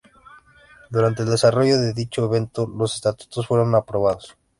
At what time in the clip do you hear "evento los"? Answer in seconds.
2.25-2.95